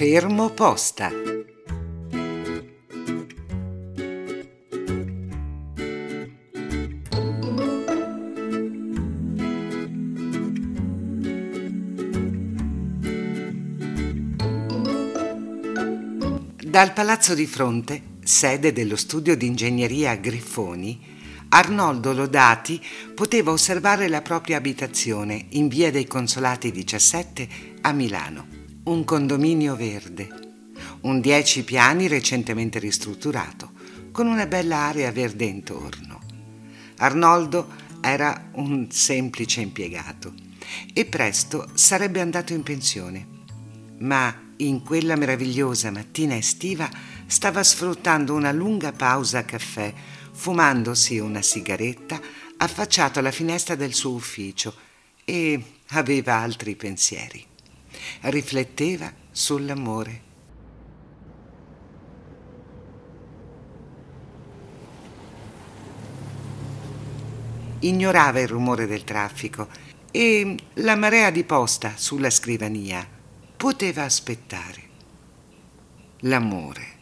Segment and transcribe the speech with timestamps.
[0.00, 1.10] Fermo posta.
[16.64, 20.98] Dal palazzo di fronte, sede dello studio di ingegneria Griffoni,
[21.50, 22.82] Arnoldo Lodati
[23.14, 27.48] poteva osservare la propria abitazione in via dei Consolati 17
[27.82, 28.59] a Milano,
[28.90, 30.28] un condominio verde,
[31.02, 33.70] un 10 piani recentemente ristrutturato,
[34.10, 36.20] con una bella area verde intorno.
[36.96, 37.68] Arnoldo
[38.00, 40.34] era un semplice impiegato
[40.92, 43.26] e presto sarebbe andato in pensione,
[43.98, 46.90] ma in quella meravigliosa mattina estiva
[47.26, 49.94] stava sfruttando una lunga pausa a caffè,
[50.32, 52.20] fumandosi una sigaretta
[52.56, 54.74] affacciato alla finestra del suo ufficio
[55.24, 57.49] e aveva altri pensieri.
[58.22, 60.20] Rifletteva sull'amore.
[67.80, 69.68] Ignorava il rumore del traffico
[70.10, 73.08] e la marea di posta sulla scrivania
[73.56, 74.88] poteva aspettare.
[76.20, 76.98] L'amore.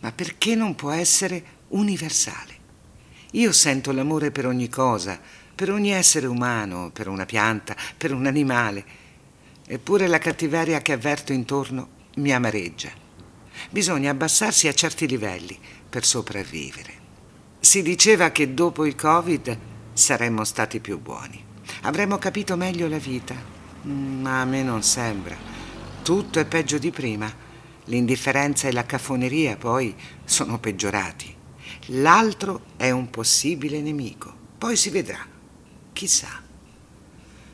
[0.00, 2.56] Ma perché non può essere universale?
[3.32, 5.18] Io sento l'amore per ogni cosa,
[5.54, 9.06] per ogni essere umano, per una pianta, per un animale.
[9.70, 12.90] Eppure la cattiveria che avverto intorno mi amareggia.
[13.68, 16.94] Bisogna abbassarsi a certi livelli per sopravvivere.
[17.60, 19.58] Si diceva che dopo il Covid
[19.92, 21.44] saremmo stati più buoni.
[21.82, 23.34] Avremmo capito meglio la vita,
[23.82, 25.36] ma a me non sembra.
[26.02, 27.30] Tutto è peggio di prima.
[27.84, 31.36] L'indifferenza e la cafoneria poi sono peggiorati.
[31.88, 34.34] L'altro è un possibile nemico.
[34.56, 35.26] Poi si vedrà.
[35.92, 36.42] Chissà.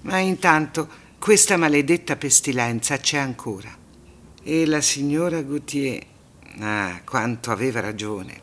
[0.00, 3.76] Ma intanto questa maledetta pestilenza c'è ancora.
[4.42, 6.02] E la signora Gautier,
[6.60, 8.40] ah, quanto aveva ragione.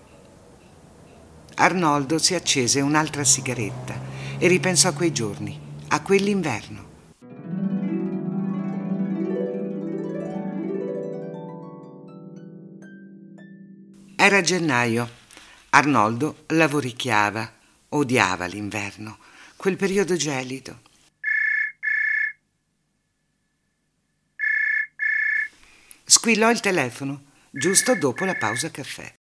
[1.55, 3.99] Arnoldo si accese un'altra sigaretta
[4.37, 6.83] e ripensò a quei giorni, a quell'inverno.
[14.15, 15.23] Era gennaio.
[15.69, 17.51] Arnoldo lavoricchiava,
[17.89, 19.17] odiava l'inverno,
[19.55, 20.79] quel periodo gelido.
[26.25, 29.13] Squillò il telefono, giusto dopo la pausa caffè.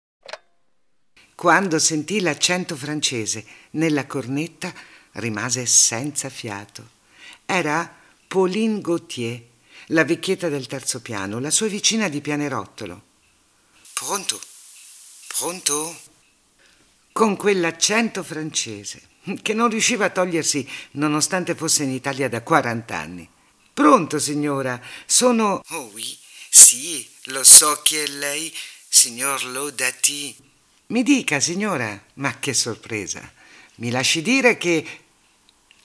[1.35, 4.73] Quando sentì l'accento francese nella cornetta,
[5.13, 6.89] rimase senza fiato.
[7.45, 7.95] Era
[8.27, 9.39] Pauline Gauthier,
[9.89, 13.03] la vecchietta del terzo piano, la sua vicina di pianerottolo.
[13.93, 14.41] Pronto?
[15.27, 15.99] Pronto?
[17.13, 19.03] Con quell'accento francese
[19.43, 23.29] che non riusciva a togliersi nonostante fosse in Italia da 40 anni.
[23.75, 24.81] Pronto, signora?
[25.05, 25.61] Sono.
[25.69, 26.23] Oh oui,
[26.57, 28.55] sì, lo so che è lei,
[28.89, 30.37] signor Lodati.
[30.87, 33.29] Mi dica, signora, ma che sorpresa.
[33.77, 34.87] Mi lasci dire che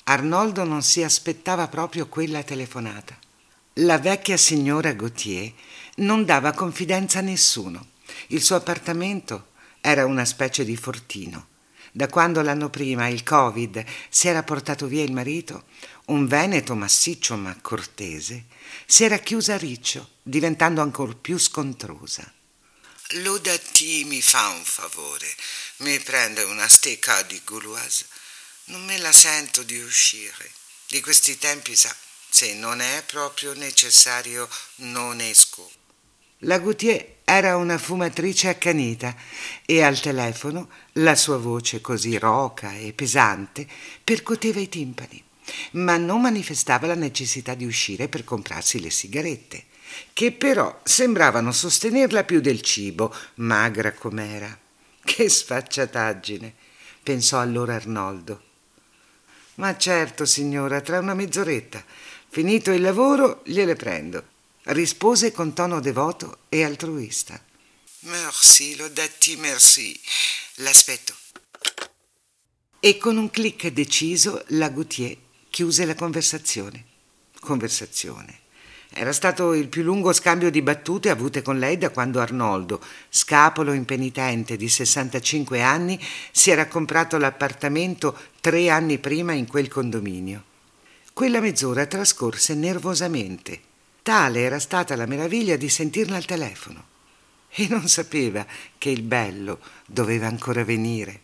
[0.04, 3.18] Arnoldo non si aspettava proprio quella telefonata.
[3.82, 5.52] La vecchia signora Gautier
[5.96, 7.88] non dava confidenza a nessuno.
[8.28, 9.48] Il suo appartamento
[9.82, 11.48] era una specie di fortino.
[11.92, 15.66] Da quando l'anno prima il Covid si era portato via il marito,
[16.06, 18.46] un veneto massiccio ma cortese,
[18.86, 22.32] si era chiusa a riccio, diventando ancor più scontrosa.
[23.14, 25.28] Lodati mi fa un favore,
[25.78, 28.06] mi prende una stecca di Gouloise.
[28.66, 30.52] Non me la sento di uscire.
[30.88, 31.96] Di questi tempi sa,
[32.30, 35.79] se non è proprio necessario non esco.
[36.44, 39.14] La Gautier era una fumatrice accanita
[39.66, 43.68] e al telefono la sua voce così roca e pesante
[44.02, 45.22] percoteva i timpani,
[45.72, 49.66] ma non manifestava la necessità di uscire per comprarsi le sigarette,
[50.14, 54.58] che però sembravano sostenerla più del cibo, magra com'era.
[55.04, 56.54] Che sfacciataggine,
[57.04, 58.44] pensò allora Arnoldo.
[59.56, 61.84] Ma certo, signora, tra una mezz'oretta,
[62.30, 67.42] finito il lavoro, gliele prendo rispose con tono devoto e altruista.
[68.02, 70.00] Merci, Lodati, merci.
[70.56, 71.14] L'aspetto.
[72.80, 75.18] E con un clic deciso la Gautier
[75.50, 76.86] chiuse la conversazione.
[77.40, 78.40] Conversazione.
[78.92, 83.74] Era stato il più lungo scambio di battute avute con lei da quando Arnoldo, scapolo
[83.74, 86.00] impenitente di 65 anni,
[86.32, 90.44] si era comprato l'appartamento tre anni prima in quel condominio.
[91.14, 93.68] Quella mezz'ora trascorse nervosamente
[94.10, 96.84] Tale era stata la meraviglia di sentirla al telefono
[97.48, 98.44] e non sapeva
[98.80, 101.22] che il bello doveva ancora venire.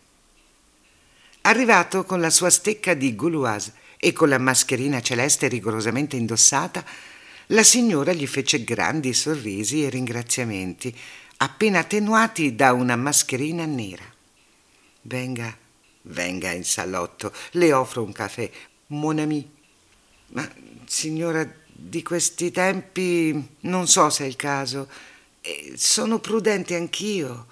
[1.40, 6.84] Arrivato con la sua stecca di Gouloise e con la mascherina celeste rigorosamente indossata,
[7.46, 10.96] La signora gli fece grandi sorrisi e ringraziamenti,
[11.38, 14.04] appena attenuati da una mascherina nera.
[15.02, 15.58] Venga,
[16.02, 18.48] venga in salotto, le offro un caffè.
[18.88, 19.44] Mon ami.
[20.28, 20.48] Ma,
[20.84, 24.88] signora, di questi tempi non so se è il caso.
[25.42, 27.46] Eh, sono prudente anch'io,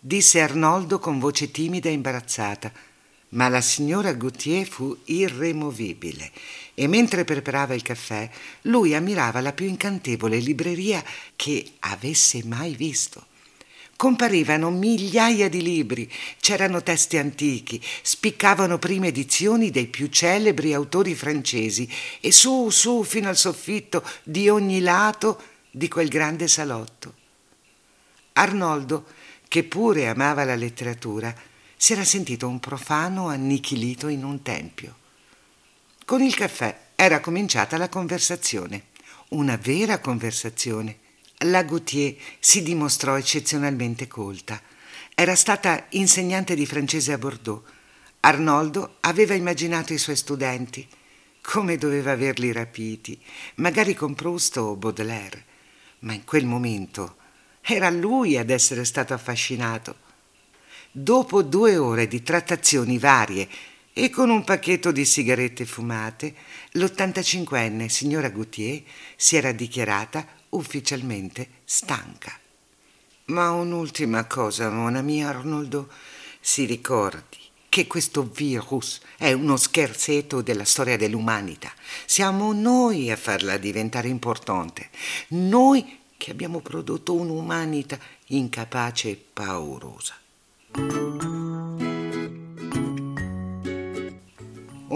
[0.00, 2.72] disse Arnoldo con voce timida e imbarazzata.
[3.30, 6.30] Ma la signora Gautier fu irremovibile
[6.74, 8.30] e mentre preparava il caffè
[8.62, 13.26] lui ammirava la più incantevole libreria che avesse mai visto.
[13.96, 21.88] Comparivano migliaia di libri, c'erano testi antichi, spiccavano prime edizioni dei più celebri autori francesi
[22.20, 27.14] e su, su, fino al soffitto, di ogni lato di quel grande salotto.
[28.34, 29.06] Arnoldo,
[29.48, 31.34] che pure amava la letteratura,
[31.74, 34.96] si era sentito un profano annichilito in un tempio.
[36.04, 38.88] Con il caffè era cominciata la conversazione,
[39.30, 40.98] una vera conversazione.
[41.40, 44.58] La Gautier si dimostrò eccezionalmente colta.
[45.14, 47.62] Era stata insegnante di francese a Bordeaux.
[48.20, 50.88] Arnoldo aveva immaginato i suoi studenti,
[51.42, 53.20] come doveva averli rapiti,
[53.56, 55.44] magari con Proust o Baudelaire.
[56.00, 57.16] Ma in quel momento
[57.60, 59.96] era lui ad essere stato affascinato.
[60.90, 63.46] Dopo due ore di trattazioni varie
[63.92, 66.34] e con un pacchetto di sigarette fumate,
[66.72, 68.82] l'85enne signora Gautier
[69.16, 72.38] si era dichiarata ufficialmente stanca.
[73.26, 75.88] Ma un'ultima cosa, mon ami Arnoldo,
[76.40, 77.38] si ricordi
[77.68, 81.72] che questo virus è uno scherzetto della storia dell'umanità.
[82.04, 84.90] Siamo noi a farla diventare importante.
[85.28, 90.14] Noi che abbiamo prodotto un'umanità incapace e paurosa.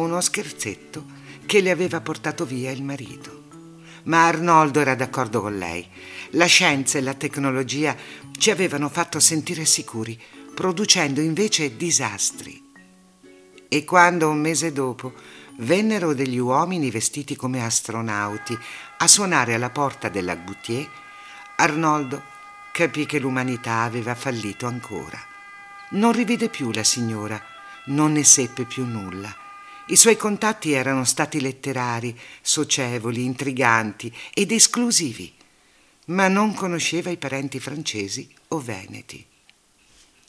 [0.01, 1.05] uno scherzetto
[1.47, 3.40] che le aveva portato via il marito.
[4.05, 5.87] Ma Arnoldo era d'accordo con lei.
[6.31, 7.97] La scienza e la tecnologia
[8.39, 10.19] ci avevano fatto sentire sicuri,
[10.55, 12.69] producendo invece disastri.
[13.69, 15.13] E quando un mese dopo
[15.59, 18.59] vennero degli uomini vestiti come astronauti
[18.99, 20.89] a suonare alla porta della Goutier,
[21.57, 22.23] Arnoldo
[22.73, 25.19] capì che l'umanità aveva fallito ancora.
[25.91, 27.41] Non rivide più la signora,
[27.87, 29.49] non ne seppe più nulla
[29.91, 35.33] i suoi contatti erano stati letterari, socievoli, intriganti ed esclusivi,
[36.07, 39.25] ma non conosceva i parenti francesi o veneti.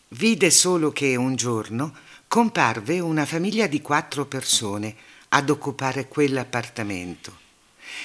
[0.10, 1.96] Vide solo che un giorno
[2.28, 4.96] comparve una famiglia di quattro persone
[5.30, 7.38] ad occupare quell'appartamento.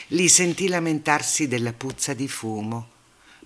[0.08, 2.90] Li sentì lamentarsi della puzza di fumo,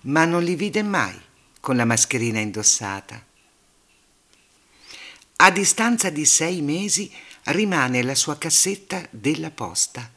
[0.03, 1.17] ma non li vide mai
[1.59, 3.25] con la mascherina indossata.
[5.37, 7.11] A distanza di sei mesi
[7.45, 10.09] rimane la sua cassetta della posta.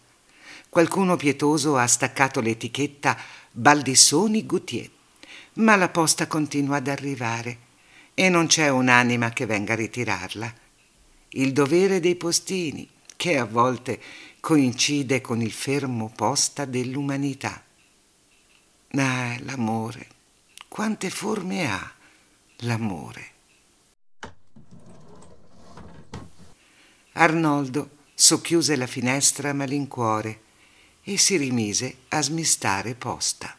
[0.69, 3.17] Qualcuno pietoso ha staccato l'etichetta
[3.51, 4.91] Baldissoni Goutier,
[5.55, 7.59] ma la posta continua ad arrivare
[8.15, 10.55] e non c'è un'anima che venga a ritirarla.
[11.31, 14.01] Il dovere dei postini, che a volte
[14.41, 17.63] coincide con il fermo posta dell'umanità.
[18.97, 20.09] Ah, l'amore,
[20.69, 21.93] quante forme ha
[22.59, 23.34] l'amore.
[27.25, 30.41] Arnoldo socchiuse la finestra a malincuore
[31.03, 33.57] e si rimise a smistare posta.